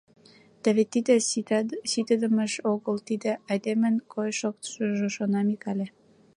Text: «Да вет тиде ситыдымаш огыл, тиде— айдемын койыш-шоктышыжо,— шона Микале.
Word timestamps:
«Да 0.61 0.69
вет 0.75 0.87
тиде 0.93 1.15
ситыдымаш 1.91 2.53
огыл, 2.73 2.95
тиде— 3.07 3.31
айдемын 3.51 3.95
койыш-шоктышыжо,— 4.11 5.07
шона 5.15 5.41
Микале. 5.47 5.87